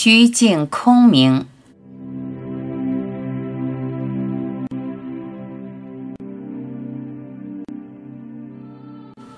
[0.00, 1.46] 虚静空明，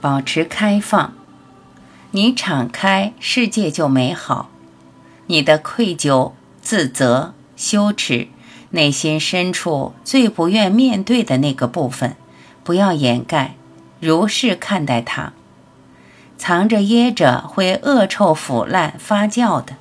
[0.02, 1.14] 保持开放。
[2.10, 4.50] 你敞开，世界就美好。
[5.28, 8.28] 你的愧疚、自责、羞耻，
[8.72, 12.16] 内心深处最不愿面对的那个部分，
[12.62, 13.54] 不要掩盖，
[13.98, 15.32] 如是看待它。
[16.36, 19.76] 藏着掖着，会恶臭腐烂发酵的。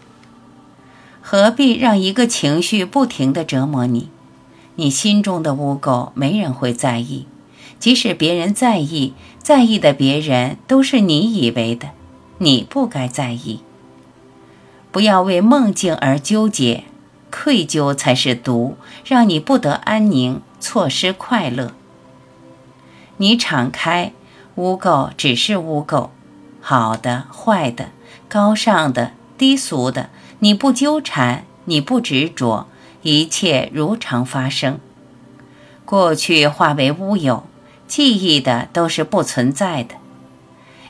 [1.31, 4.09] 何必让一个情绪不停地折磨你？
[4.77, 7.27] 你心中的污垢，没人会在意。
[7.77, 11.89] 即使别人在意，在意的别人都是你以为的，
[12.39, 13.59] 你不该在意。
[14.91, 16.85] 不要为梦境而纠结，
[17.29, 18.75] 愧疚才是毒，
[19.05, 21.73] 让你不得安宁，错失快乐。
[23.17, 24.13] 你敞开，
[24.55, 26.09] 污垢只是污垢，
[26.59, 27.89] 好的、坏的、
[28.27, 30.09] 高尚的、低俗的。
[30.41, 32.67] 你不纠缠，你不执着，
[33.01, 34.79] 一切如常发生。
[35.83, 37.43] 过去化为乌有，
[37.87, 39.95] 记忆的都是不存在的。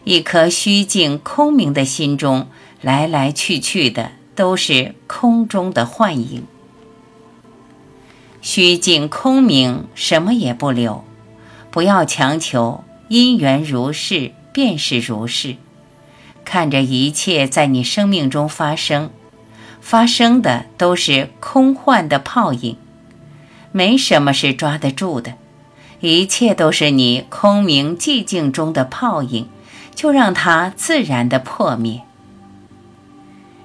[0.03, 2.47] 一颗虚静空明的心中，
[2.81, 6.45] 来来去去的都是空中的幻影。
[8.41, 11.03] 虚静空明，什么也不留。
[11.71, 15.57] 不要强求，因缘如是，便是如是。
[16.45, 19.11] 看着一切在你生命中发生。
[19.81, 22.77] 发生的都是空幻的泡影，
[23.71, 25.33] 没什么是抓得住的，
[25.99, 29.47] 一切都是你空明寂静中的泡影，
[29.95, 32.01] 就让它自然的破灭。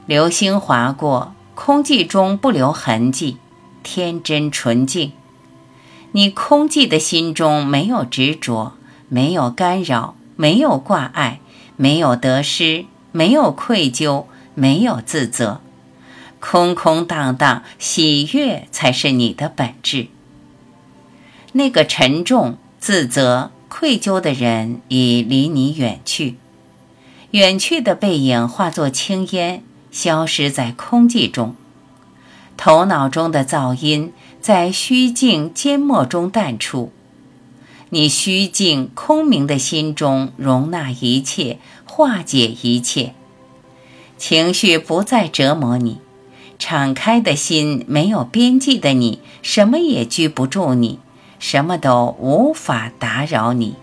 [0.06, 3.38] 流星划过，空寂中不留痕迹，
[3.82, 5.12] 天真纯净。
[6.12, 8.74] 你空寂的心中没有执着，
[9.08, 11.40] 没有干扰，没有挂碍，
[11.76, 15.60] 没有得失，没有愧疚，没有自责。
[16.46, 20.08] 空空荡荡，喜悦才是你的本质。
[21.52, 26.36] 那个沉重、自责、愧疚的人已离你远去，
[27.30, 31.56] 远去的背影化作青烟，消失在空寂中。
[32.58, 34.12] 头脑中的噪音
[34.42, 36.92] 在虚静缄默中淡出，
[37.88, 43.14] 你虚静空明的心中容纳一切，化解一切，
[44.18, 46.00] 情绪不再折磨你。
[46.58, 50.98] 敞开的心，没有边际的你，什么也拘不住你，
[51.38, 53.74] 什么都无法打扰你。